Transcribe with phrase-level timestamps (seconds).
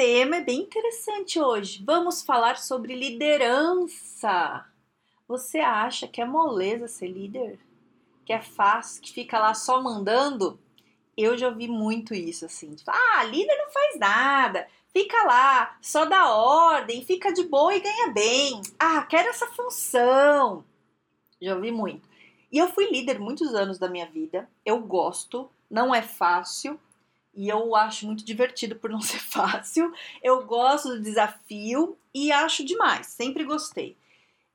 [0.00, 1.84] Tema é bem interessante hoje.
[1.84, 4.64] Vamos falar sobre liderança.
[5.28, 7.58] Você acha que é moleza ser líder?
[8.24, 10.58] Que é fácil, que fica lá só mandando?
[11.14, 12.74] Eu já ouvi muito isso assim.
[12.74, 14.66] Tipo, ah, líder não faz nada.
[14.90, 18.62] Fica lá, só dá ordem, fica de boa e ganha bem.
[18.78, 20.64] Ah, quero essa função.
[21.42, 22.08] Já ouvi muito.
[22.50, 24.48] E eu fui líder muitos anos da minha vida.
[24.64, 26.80] Eu gosto, não é fácil,
[27.34, 29.92] e eu acho muito divertido por não ser fácil.
[30.22, 33.96] Eu gosto do desafio e acho demais, sempre gostei.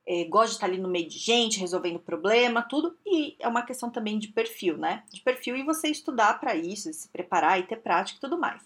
[0.08, 2.96] É, gosto de estar ali no meio de gente, resolvendo problema, tudo.
[3.04, 5.02] E é uma questão também de perfil, né?
[5.12, 8.62] De perfil e você estudar para isso, se preparar e ter prática e tudo mais.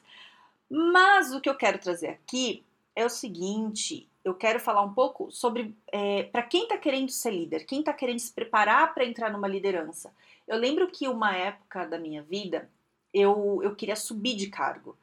[0.69, 2.63] Mas o que eu quero trazer aqui
[2.95, 7.31] é o seguinte: eu quero falar um pouco sobre é, para quem está querendo ser
[7.31, 10.13] líder, quem está querendo se preparar para entrar numa liderança.
[10.47, 12.69] Eu lembro que uma época da minha vida
[13.13, 14.97] eu, eu queria subir de cargo.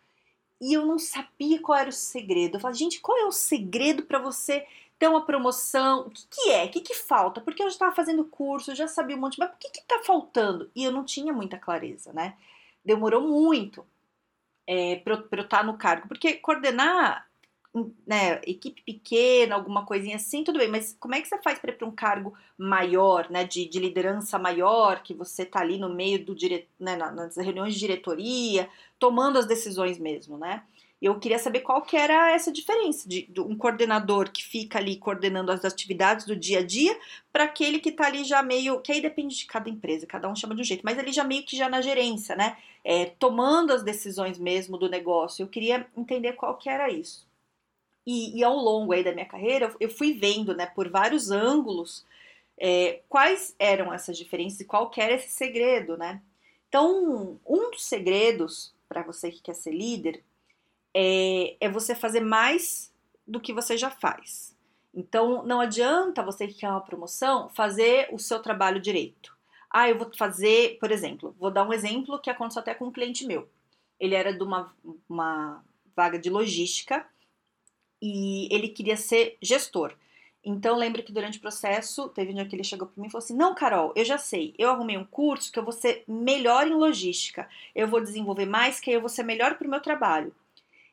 [0.60, 2.56] E eu não sabia qual era o segredo.
[2.58, 4.66] Eu falei, gente, qual é o segredo para você
[4.98, 6.08] ter uma promoção?
[6.08, 6.66] O que, que é?
[6.66, 7.40] O que, que falta?
[7.42, 10.72] Porque eu já estava fazendo curso, já sabia um monte, mas o que está faltando?
[10.76, 12.36] E eu não tinha muita clareza, né?
[12.84, 13.86] Demorou muito
[14.66, 17.27] é, para eu estar no cargo, porque coordenar
[18.06, 21.72] né, equipe pequena, alguma coisinha assim, tudo bem, mas como é que você faz para
[21.72, 25.94] ir para um cargo maior, né, de, de, liderança maior, que você tá ali no
[25.94, 30.64] meio do dire, né, nas reuniões de diretoria, tomando as decisões mesmo, né?
[31.00, 34.95] Eu queria saber qual que era essa diferença de, de um coordenador que fica ali
[34.95, 36.98] coordenando as atividades do dia a dia
[37.31, 40.36] para aquele que está ali já meio, que aí depende de cada empresa, cada um
[40.36, 42.58] chama de um jeito, mas ele já meio que já na gerência, né?
[42.83, 45.43] É, tomando as decisões mesmo do negócio.
[45.43, 47.27] Eu queria entender qual que era isso.
[48.08, 52.06] E, e, ao longo aí da minha carreira, eu fui vendo, né, por vários ângulos,
[52.58, 56.22] é, quais eram essas diferenças e qual era esse segredo, né?
[56.70, 60.23] Então, um dos segredos para você que quer ser líder
[60.94, 62.94] é, é você fazer mais
[63.28, 64.56] do que você já faz.
[64.94, 69.36] Então, não adianta você que quer uma promoção fazer o seu trabalho direito.
[69.70, 72.92] Ah, eu vou fazer, por exemplo, vou dar um exemplo que aconteceu até com um
[72.92, 73.50] cliente meu.
[74.00, 74.73] Ele era de uma,
[75.10, 75.62] uma
[75.94, 77.06] vaga de logística
[78.02, 79.94] e ele queria ser gestor.
[80.44, 83.12] Então, lembro que durante o processo, teve um dia que ele chegou para mim e
[83.12, 86.04] falou assim: Não, Carol, eu já sei, eu arrumei um curso que eu vou ser
[86.08, 89.70] melhor em logística, eu vou desenvolver mais, que aí eu vou ser melhor para o
[89.70, 90.34] meu trabalho.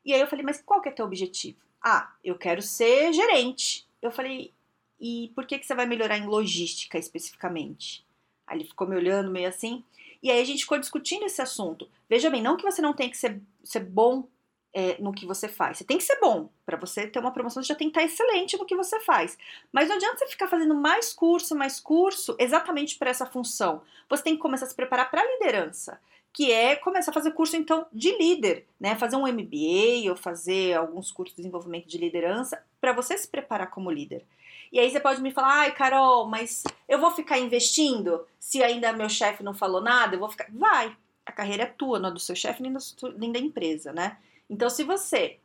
[0.05, 1.57] E aí eu falei: Mas qual que é teu objetivo?
[1.81, 3.87] Ah, eu quero ser gerente.
[4.03, 4.53] Eu falei:
[5.01, 8.05] E por que, que você vai melhorar em logística especificamente?
[8.47, 9.85] Aí ele ficou me olhando meio assim.
[10.23, 11.89] E aí a gente ficou discutindo esse assunto.
[12.09, 14.27] Veja bem, não que você não tenha que ser, ser bom
[14.75, 15.79] é, no que você faz.
[15.79, 16.51] Você tem que ser bom.
[16.67, 19.39] Para você ter uma promoção, você já tem que estar excelente no que você faz.
[19.73, 23.83] Mas não adianta você ficar fazendo mais curso, mais curso, exatamente para essa função.
[24.11, 26.01] Você tem que começar a se preparar para a liderança,
[26.33, 28.97] que é começar a fazer curso, então, de líder, né?
[28.97, 33.71] Fazer um MBA ou fazer alguns cursos de desenvolvimento de liderança para você se preparar
[33.71, 34.25] como líder.
[34.73, 38.93] E aí você pode me falar, ai, Carol, mas eu vou ficar investindo se ainda
[38.93, 40.17] meu chefe não falou nada?
[40.17, 40.49] Eu vou ficar.
[40.53, 40.97] Vai!
[41.25, 42.75] A carreira é tua, não é do seu chefe nem,
[43.17, 44.19] nem da empresa, né?
[44.49, 45.39] Então, se você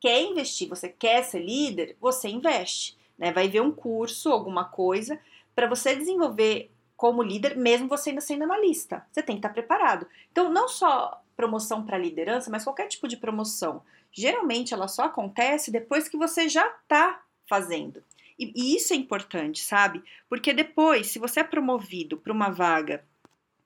[0.00, 3.32] quer investir, você quer ser líder, você investe, né?
[3.32, 5.20] Vai ver um curso, alguma coisa,
[5.54, 9.06] para você desenvolver como líder, mesmo você ainda sendo analista.
[9.10, 10.06] Você tem que estar preparado.
[10.30, 13.82] Então, não só promoção para liderança, mas qualquer tipo de promoção.
[14.12, 18.02] Geralmente ela só acontece depois que você já está fazendo.
[18.38, 20.02] E, e, isso é importante, sabe?
[20.28, 23.04] Porque depois, se você é promovido para uma vaga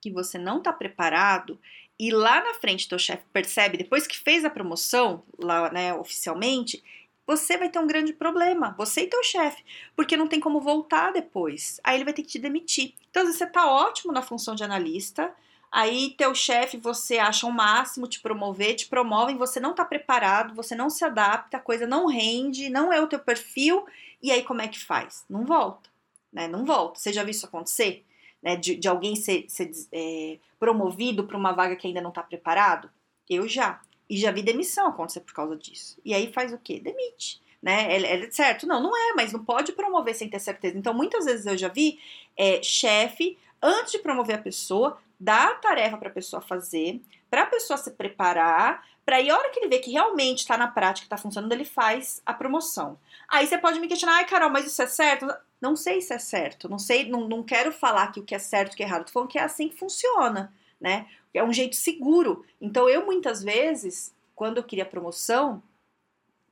[0.00, 1.58] que você não está preparado,
[1.99, 6.82] e lá na frente teu chefe percebe, depois que fez a promoção, lá, né, oficialmente,
[7.26, 9.64] você vai ter um grande problema, você e teu chefe,
[9.96, 11.81] porque não tem como voltar depois.
[11.82, 12.94] Aí ele vai ter que te demitir.
[13.11, 15.35] Então, às vezes, você tá ótimo na função de analista,
[15.73, 20.55] aí teu chefe, você acha o máximo te promover, te promovem, você não tá preparado,
[20.55, 23.87] você não se adapta, a coisa não rende, não é o teu perfil,
[24.23, 25.25] e aí como é que faz?
[25.29, 25.88] Não volta,
[26.32, 26.47] né?
[26.47, 27.00] Não volta.
[27.00, 28.05] Você já viu isso acontecer?
[28.44, 32.23] Né, de, de alguém ser, ser é, promovido para uma vaga que ainda não está
[32.23, 32.91] preparado?
[33.29, 33.81] Eu já.
[34.08, 35.99] E já vi demissão acontecer por causa disso.
[36.05, 36.79] E aí faz o quê?
[36.79, 37.41] Demite.
[37.62, 37.96] Né?
[37.96, 38.67] É, é certo?
[38.67, 40.76] Não, não é, mas não pode promover sem ter certeza.
[40.76, 41.99] Então, muitas vezes eu já vi
[42.37, 47.00] é, chefe, antes de promover a pessoa, dar a tarefa para a pessoa fazer,
[47.34, 50.56] para a pessoa se preparar, para aí a hora que ele vê que realmente está
[50.56, 52.96] na prática, está funcionando, ele faz a promoção.
[53.28, 55.26] Aí você pode me questionar, ai Carol, mas isso é certo?
[55.60, 58.38] Não sei se é certo, não sei, não, não quero falar que o que é
[58.38, 61.08] certo e o que é errado, tô falando que é assim que funciona, né?
[61.34, 62.46] É um jeito seguro.
[62.60, 65.60] Então eu muitas vezes, quando eu queria promoção,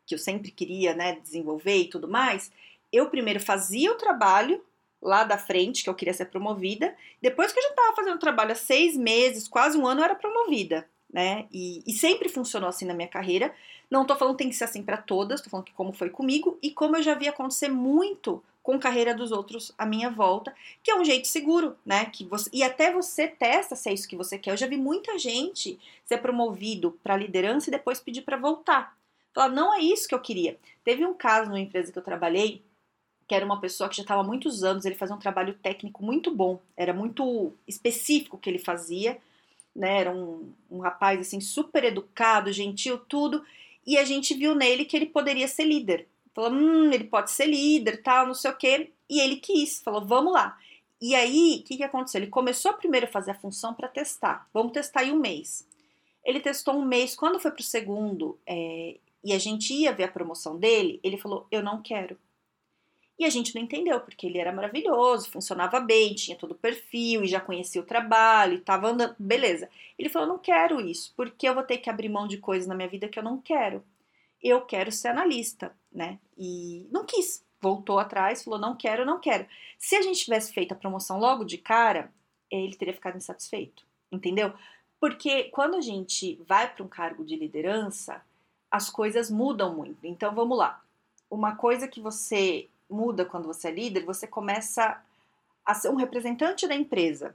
[0.05, 2.51] que eu sempre queria, né, desenvolver e tudo mais,
[2.91, 4.61] eu primeiro fazia o trabalho
[5.03, 6.95] lá da frente, que eu queria ser promovida.
[7.21, 10.15] Depois que eu já estava fazendo trabalho há seis meses, quase um ano, eu era
[10.15, 11.47] promovida, né?
[11.53, 13.53] E, e sempre funcionou assim na minha carreira.
[13.91, 16.09] Não tô falando que tem que ser assim para todas, tô falando que como foi
[16.09, 20.09] comigo e como eu já vi acontecer muito com a carreira dos outros à minha
[20.09, 22.05] volta, que é um jeito seguro, né?
[22.07, 24.53] Que você, e até você testa se é isso que você quer.
[24.53, 28.97] Eu já vi muita gente ser promovido para liderança e depois pedir para voltar.
[29.35, 30.57] Falar, não é isso que eu queria.
[30.85, 32.63] Teve um caso numa empresa que eu trabalhei,
[33.33, 36.05] que era uma pessoa que já estava há muitos anos, ele fazia um trabalho técnico
[36.05, 39.17] muito bom, era muito específico o que ele fazia,
[39.75, 40.01] né?
[40.01, 43.43] Era um, um rapaz assim super educado, gentil, tudo,
[43.87, 46.07] e a gente viu nele que ele poderia ser líder.
[46.35, 48.91] Falou, hum, ele pode ser líder, tal, não sei o quê.
[49.09, 50.59] E ele quis, falou, vamos lá.
[51.01, 52.21] E aí, o que, que aconteceu?
[52.21, 54.47] Ele começou primeiro a fazer a função para testar.
[54.53, 55.67] Vamos testar aí um mês.
[56.23, 57.17] Ele testou um mês.
[57.17, 61.17] Quando foi para o segundo é, e a gente ia ver a promoção dele, ele
[61.17, 62.19] falou, eu não quero.
[63.23, 67.23] E a gente não entendeu, porque ele era maravilhoso, funcionava bem, tinha todo o perfil
[67.23, 69.15] e já conhecia o trabalho e tava andando.
[69.17, 69.71] Beleza.
[69.97, 72.75] Ele falou: não quero isso, porque eu vou ter que abrir mão de coisas na
[72.75, 73.85] minha vida que eu não quero.
[74.43, 76.19] Eu quero ser analista, né?
[76.37, 77.45] E não quis.
[77.61, 79.47] Voltou atrás, falou: não quero, não quero.
[79.79, 82.13] Se a gente tivesse feito a promoção logo de cara,
[82.51, 84.53] ele teria ficado insatisfeito, entendeu?
[84.99, 88.21] Porque quando a gente vai para um cargo de liderança,
[88.69, 90.05] as coisas mudam muito.
[90.05, 90.83] Então vamos lá.
[91.31, 95.01] Uma coisa que você muda quando você é líder, você começa
[95.65, 97.35] a ser um representante da empresa.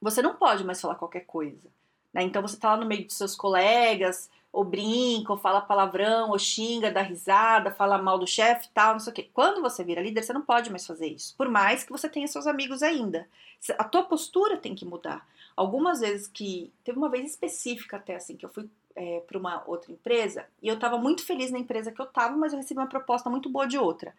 [0.00, 1.68] Você não pode mais falar qualquer coisa.
[2.12, 2.22] Né?
[2.22, 6.38] Então você está lá no meio de seus colegas, ou brinca, ou fala palavrão, ou
[6.38, 9.28] xinga, dá risada, fala mal do chefe tal, não sei o quê.
[9.32, 11.34] Quando você vira líder, você não pode mais fazer isso.
[11.36, 13.26] Por mais que você tenha seus amigos ainda.
[13.78, 15.26] A tua postura tem que mudar.
[15.56, 16.72] Algumas vezes que.
[16.84, 20.68] Teve uma vez específica até assim, que eu fui é, para uma outra empresa, e
[20.68, 23.48] eu estava muito feliz na empresa que eu estava, mas eu recebi uma proposta muito
[23.48, 24.14] boa de outra.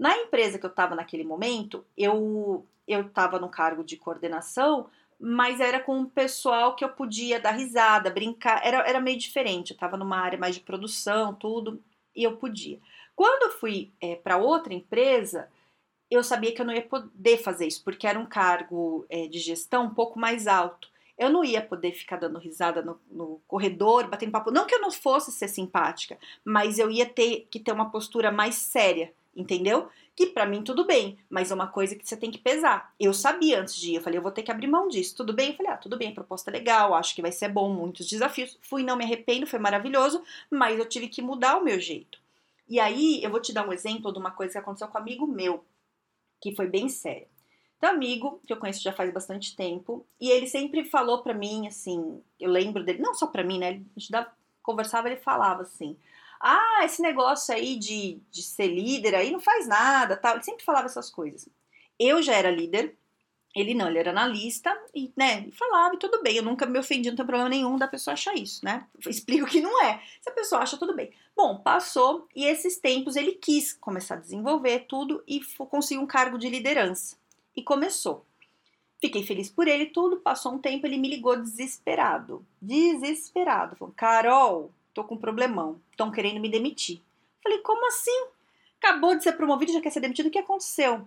[0.00, 4.88] Na empresa que eu estava naquele momento, eu eu estava no cargo de coordenação,
[5.18, 9.70] mas era com um pessoal que eu podia dar risada, brincar, era, era meio diferente.
[9.70, 11.80] Eu estava numa área mais de produção, tudo,
[12.16, 12.80] e eu podia.
[13.14, 15.48] Quando eu fui é, para outra empresa,
[16.10, 19.38] eu sabia que eu não ia poder fazer isso, porque era um cargo é, de
[19.38, 20.88] gestão um pouco mais alto.
[21.18, 24.50] Eu não ia poder ficar dando risada no, no, corredor, batendo papo.
[24.50, 28.32] Não que eu não fosse ser simpática, mas eu ia ter que ter uma postura
[28.32, 29.88] mais séria entendeu?
[30.14, 32.92] Que para mim tudo bem, mas é uma coisa que você tem que pesar.
[32.98, 35.32] Eu sabia antes de ir, eu falei, eu vou ter que abrir mão disso, tudo
[35.32, 35.50] bem?
[35.50, 38.58] Eu falei, ah, tudo bem, proposta é legal, acho que vai ser bom, muitos desafios.
[38.62, 42.18] Fui, não me arrependo, foi maravilhoso, mas eu tive que mudar o meu jeito.
[42.68, 45.00] E aí, eu vou te dar um exemplo de uma coisa que aconteceu com um
[45.00, 45.64] amigo meu,
[46.40, 47.26] que foi bem sério.
[47.76, 51.66] Então, amigo, que eu conheço já faz bastante tempo, e ele sempre falou para mim,
[51.66, 54.12] assim, eu lembro dele, não só para mim, né, a gente
[54.62, 55.96] conversava, ele falava assim,
[56.40, 60.34] ah, esse negócio aí de, de ser líder aí não faz nada, tal.
[60.34, 61.48] Ele sempre falava essas coisas.
[61.98, 62.96] Eu já era líder,
[63.54, 67.10] ele não, ele era analista e, né, falava e tudo bem, eu nunca me ofendi,
[67.10, 68.86] não tem problema nenhum da pessoa achar isso, né?
[69.06, 70.00] Explico que não é.
[70.20, 71.12] Se a pessoa acha, tudo bem.
[71.36, 76.38] Bom, passou e esses tempos ele quis começar a desenvolver tudo e conseguiu um cargo
[76.38, 77.16] de liderança.
[77.54, 78.24] E começou.
[79.00, 80.20] Fiquei feliz por ele, tudo.
[80.20, 82.46] Passou um tempo, ele me ligou desesperado.
[82.60, 83.74] Desesperado.
[83.76, 87.00] Falou, Carol, tô com um problemão, estão querendo me demitir.
[87.42, 88.26] Falei, como assim?
[88.78, 91.06] Acabou de ser promovido já quer ser demitido, o que aconteceu?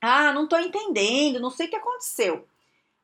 [0.00, 2.46] Ah, não tô entendendo, não sei o que aconteceu.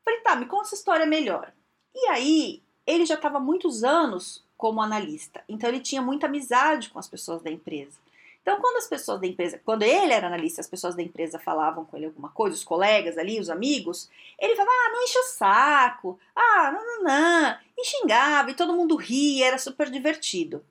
[0.03, 1.53] Falei, tá, me conta essa história melhor.
[1.93, 6.99] E aí, ele já estava muitos anos como analista, então ele tinha muita amizade com
[6.99, 7.97] as pessoas da empresa.
[8.41, 11.85] Então, quando as pessoas da empresa, quando ele era analista, as pessoas da empresa falavam
[11.85, 15.23] com ele alguma coisa, os colegas ali, os amigos, ele falava, ah, não enche o
[15.23, 20.65] saco, ah, não, não, não, e xingava, e todo mundo ria, era super divertido.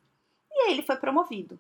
[0.50, 1.58] E aí ele foi promovido.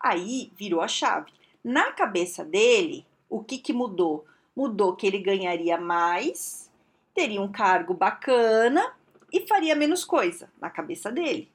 [0.00, 1.32] Aí virou a chave.
[1.62, 4.26] Na cabeça dele, o que, que mudou?
[4.56, 6.70] Mudou que ele ganharia mais,
[7.14, 8.94] teria um cargo bacana
[9.32, 11.48] e faria menos coisa na cabeça dele.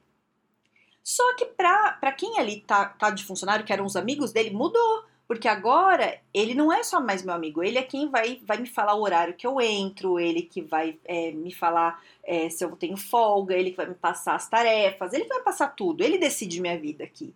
[1.08, 5.06] Só que para quem ali tá, tá de funcionário, que eram os amigos dele, mudou.
[5.26, 8.68] Porque agora ele não é só mais meu amigo, ele é quem vai, vai me
[8.68, 12.76] falar o horário que eu entro, ele que vai é, me falar é, se eu
[12.76, 16.60] tenho folga, ele que vai me passar as tarefas, ele vai passar tudo, ele decide
[16.60, 17.34] minha vida aqui.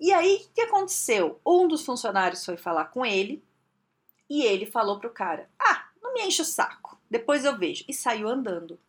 [0.00, 1.40] E aí, o que aconteceu?
[1.46, 3.40] Um dos funcionários foi falar com ele
[4.28, 7.84] e ele falou pro cara: Ah, não me enche o saco, depois eu vejo.
[7.86, 8.80] E saiu andando.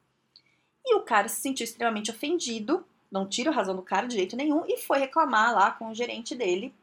[0.83, 4.35] E o cara se sentiu extremamente ofendido, não tira a razão do cara de jeito
[4.35, 6.73] nenhum, e foi reclamar lá com o gerente dele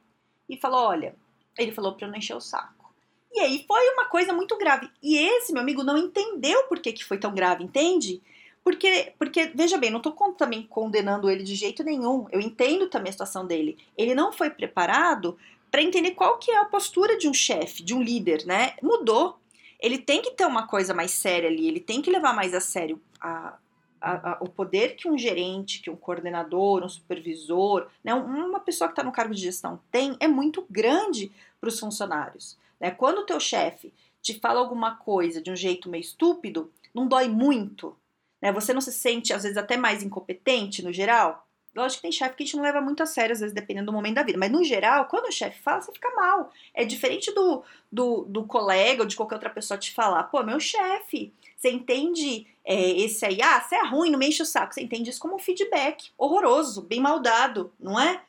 [0.49, 1.15] e falou: Olha,
[1.59, 2.93] ele falou pra eu não encher o saco.
[3.33, 4.89] E aí foi uma coisa muito grave.
[5.03, 8.23] E esse meu amigo não entendeu por que, que foi tão grave, entende?
[8.63, 12.27] Porque, porque, veja bem, não tô também condenando ele de jeito nenhum.
[12.31, 13.77] Eu entendo também a situação dele.
[13.99, 15.37] Ele não foi preparado
[15.71, 18.75] para entender qual que é a postura de um chefe, de um líder, né?
[18.81, 19.37] Mudou.
[19.81, 22.61] Ele tem que ter uma coisa mais séria ali, ele tem que levar mais a
[22.61, 23.59] sério a,
[24.05, 28.89] a, a, o poder que um gerente, que um coordenador, um supervisor, né, uma pessoa
[28.89, 32.59] que está no cargo de gestão tem é muito grande para os funcionários.
[32.79, 32.91] Né?
[32.91, 37.29] Quando o teu chefe te fala alguma coisa de um jeito meio estúpido, não dói
[37.29, 37.97] muito.
[38.43, 38.53] Né?
[38.53, 41.47] Você não se sente, às vezes, até mais incompetente no geral?
[41.75, 43.87] Lógico que tem chefe que a gente não leva muito a sério, às vezes, dependendo
[43.87, 44.39] do momento da vida.
[44.39, 46.53] Mas, no geral, quando o chefe fala, você fica mal.
[46.73, 50.61] É diferente do, do, do colega ou de qualquer outra pessoa te falar, pô, meu
[50.61, 53.43] chefe, você entende é, esse aí?
[53.43, 54.73] Ah, você é ruim, não me enche o saco.
[54.73, 58.23] Você entende isso como um feedback horroroso, bem maldado, não é?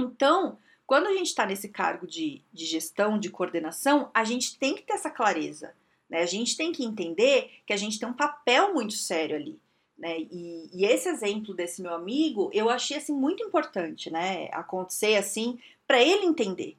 [0.00, 4.74] Então, quando a gente está nesse cargo de, de gestão, de coordenação, a gente tem
[4.74, 5.74] que ter essa clareza.
[6.08, 6.20] Né?
[6.22, 9.58] A gente tem que entender que a gente tem um papel muito sério ali.
[10.02, 10.18] Né?
[10.18, 14.48] E, e, esse exemplo desse meu amigo, eu achei assim muito importante, né?
[14.50, 16.76] Acontecer assim para ele entender.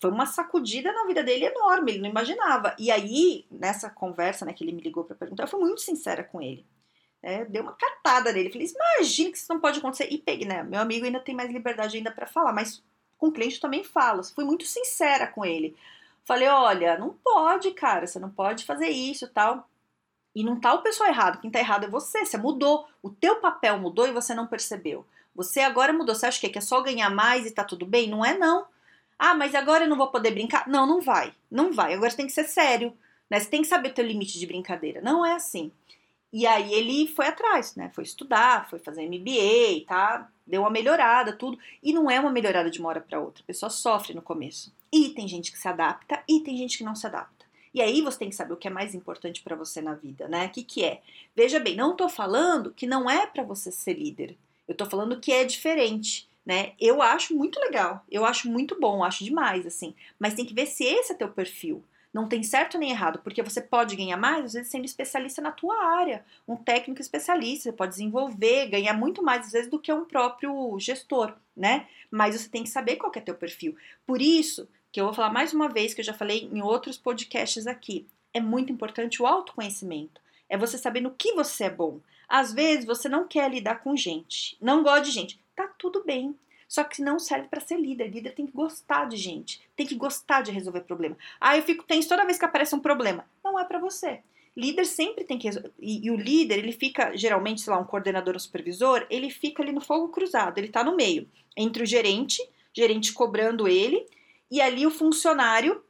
[0.00, 2.74] Foi uma sacudida na vida dele enorme, ele não imaginava.
[2.78, 6.24] E aí, nessa conversa, né, que ele me ligou para perguntar, eu fui muito sincera
[6.24, 6.64] com ele.
[7.22, 8.50] É, deu uma catada nele.
[8.50, 10.08] Falei, imagina que isso não pode acontecer.
[10.10, 10.62] E peguei, né?
[10.62, 12.82] Meu amigo ainda tem mais liberdade ainda para falar, mas
[13.18, 14.24] com o cliente também falo.
[14.24, 15.76] Fui muito sincera com ele.
[16.24, 19.68] Falei, olha, não pode, cara, você não pode fazer isso tal.
[20.34, 23.36] E não tá o pessoal errado, quem tá errado é você, você mudou, o teu
[23.36, 25.06] papel mudou e você não percebeu.
[25.34, 27.86] Você agora mudou, você acha que é, que é só ganhar mais e tá tudo
[27.86, 28.08] bem?
[28.08, 28.66] Não é não.
[29.18, 30.68] Ah, mas agora eu não vou poder brincar?
[30.68, 32.92] Não, não vai, não vai, agora você tem que ser sério,
[33.30, 33.38] né?
[33.38, 35.70] Você tem que saber o teu limite de brincadeira, não é assim.
[36.32, 37.92] E aí ele foi atrás, né?
[37.94, 40.28] Foi estudar, foi fazer MBA, tá?
[40.44, 41.56] Deu uma melhorada, tudo.
[41.80, 43.40] E não é uma melhorada de uma hora para outra.
[43.44, 44.74] A pessoa sofre no começo.
[44.92, 47.43] E tem gente que se adapta e tem gente que não se adapta.
[47.74, 50.28] E aí você tem que saber o que é mais importante para você na vida,
[50.28, 50.46] né?
[50.46, 51.02] O que, que é?
[51.34, 54.36] Veja bem, não tô falando que não é para você ser líder.
[54.68, 56.72] Eu tô falando que é diferente, né?
[56.80, 59.92] Eu acho muito legal, eu acho muito bom, acho demais, assim.
[60.18, 61.84] Mas tem que ver se esse é teu perfil.
[62.12, 65.50] Não tem certo nem errado, porque você pode ganhar mais, às vezes, sendo especialista na
[65.50, 66.24] tua área.
[66.46, 70.78] Um técnico especialista, você pode desenvolver, ganhar muito mais, às vezes, do que um próprio
[70.78, 71.88] gestor, né?
[72.08, 73.74] Mas você tem que saber qual é teu perfil.
[74.06, 76.96] Por isso, que eu vou falar mais uma vez, que eu já falei em outros
[76.96, 78.06] podcasts aqui.
[78.32, 80.20] É muito importante o autoconhecimento.
[80.48, 81.98] É você saber no que você é bom.
[82.28, 85.40] Às vezes você não quer lidar com gente, não gosta de gente.
[85.56, 86.38] Tá tudo bem.
[86.68, 88.06] Só que não serve para ser líder.
[88.06, 91.18] Líder tem que gostar de gente, tem que gostar de resolver problema.
[91.40, 93.28] Ah, eu fico tenso toda vez que aparece um problema.
[93.42, 94.20] Não é para você.
[94.56, 98.36] Líder sempre tem que e, e, o líder, ele fica geralmente, sei lá, um coordenador,
[98.36, 102.40] um supervisor, ele fica ali no fogo cruzado, ele tá no meio, entre o gerente,
[102.72, 104.06] gerente cobrando ele
[104.54, 105.82] e ali o funcionário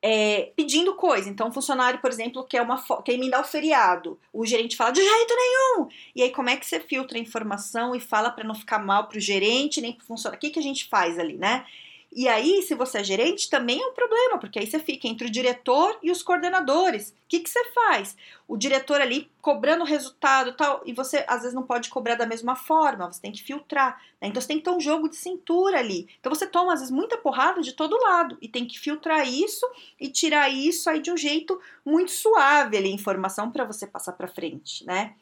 [0.00, 1.28] é, pedindo coisa.
[1.28, 4.20] Então, o funcionário, por exemplo, quer, uma, quer emendar o feriado.
[4.32, 5.88] O gerente fala, de jeito nenhum!
[6.14, 9.08] E aí, como é que você filtra a informação e fala para não ficar mal
[9.08, 10.38] para o gerente, nem para o funcionário?
[10.38, 11.66] O que, que a gente faz ali, né?
[12.14, 15.26] E aí, se você é gerente, também é um problema, porque aí você fica entre
[15.26, 17.08] o diretor e os coordenadores.
[17.08, 18.14] O que, que você faz?
[18.46, 22.54] O diretor ali cobrando resultado tal, e você às vezes não pode cobrar da mesma
[22.54, 23.98] forma, você tem que filtrar.
[24.20, 24.28] Né?
[24.28, 26.06] Então você tem que ter um jogo de cintura ali.
[26.20, 29.66] Então você toma às vezes muita porrada de todo lado e tem que filtrar isso
[29.98, 34.28] e tirar isso aí de um jeito muito suave ali, informação para você passar para
[34.28, 35.14] frente, né?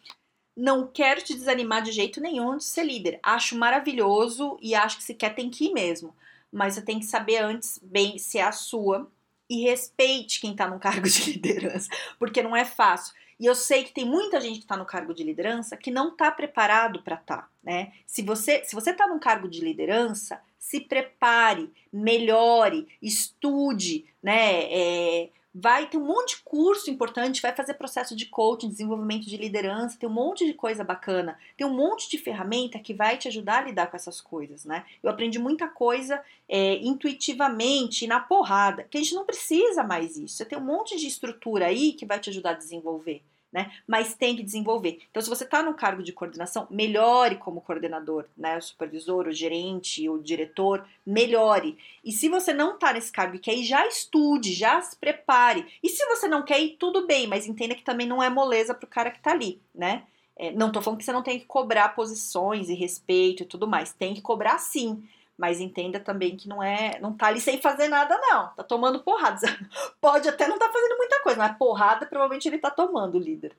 [0.57, 3.21] Não quero te desanimar de jeito nenhum de ser líder.
[3.23, 6.13] Acho maravilhoso e acho que se quer tem que ir mesmo
[6.53, 9.11] mas você tem que saber antes bem se é a sua
[9.49, 11.89] e respeite quem está no cargo de liderança,
[12.19, 13.15] porque não é fácil.
[13.39, 16.11] E eu sei que tem muita gente que está no cargo de liderança que não
[16.11, 17.93] está preparado para estar, tá, né?
[18.07, 24.65] Se você se você está num cargo de liderança, se prepare, melhore, estude, né?
[24.71, 29.37] É, vai ter um monte de curso importante, vai fazer processo de coaching, desenvolvimento de
[29.37, 33.29] liderança, tem um monte de coisa bacana, tem um monte de ferramenta que vai te
[33.29, 34.85] ajudar a lidar com essas coisas, né?
[35.03, 40.37] Eu aprendi muita coisa é, intuitivamente, na porrada, que a gente não precisa mais isso.
[40.37, 43.73] Você tem um monte de estrutura aí que vai te ajudar a desenvolver né?
[43.87, 45.01] Mas tem que desenvolver.
[45.11, 48.59] Então, se você está no cargo de coordenação, melhore como coordenador, né?
[48.59, 51.77] O supervisor, o gerente, o diretor, melhore.
[52.05, 55.67] E se você não está nesse cargo e quer ir, já estude, já se prepare.
[55.83, 58.75] E se você não quer ir, tudo bem, mas entenda que também não é moleza
[58.75, 60.05] para o cara que está ali, né?
[60.37, 63.67] É, não estou falando que você não tem que cobrar posições e respeito e tudo
[63.67, 63.93] mais.
[63.93, 65.03] Tem que cobrar sim
[65.41, 69.03] mas entenda também que não é, não tá ali sem fazer nada não, tá tomando
[69.03, 69.41] porrada.
[70.01, 73.57] Pode até não tá fazendo muita coisa, mas porrada provavelmente ele tá tomando, líder.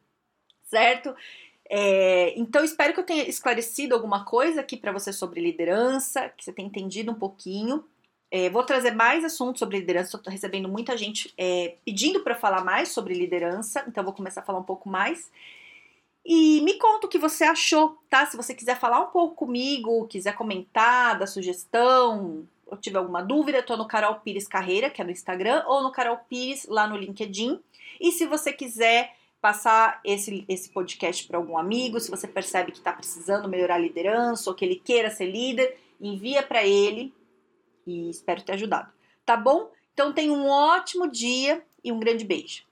[0.63, 1.15] Certo?
[1.67, 6.43] É, então, espero que eu tenha esclarecido alguma coisa aqui para você sobre liderança, que
[6.43, 7.83] você tenha entendido um pouquinho.
[8.29, 10.17] É, vou trazer mais assuntos sobre liderança.
[10.17, 14.43] Estou recebendo muita gente é, pedindo para falar mais sobre liderança, então vou começar a
[14.43, 15.31] falar um pouco mais.
[16.25, 18.25] E me conta o que você achou, tá?
[18.25, 23.59] Se você quiser falar um pouco comigo, quiser comentar, dar sugestão, ou tiver alguma dúvida,
[23.59, 26.95] estou no Carol Pires Carreira, que é no Instagram, ou no Carol Pires lá no
[26.95, 27.59] LinkedIn.
[27.99, 32.77] E se você quiser passar esse, esse podcast para algum amigo, se você percebe que
[32.77, 37.13] está precisando melhorar a liderança ou que ele queira ser líder, envia para ele
[37.85, 38.91] e espero ter ajudado.
[39.25, 39.71] Tá bom?
[39.93, 42.63] Então tenha um ótimo dia e um grande beijo.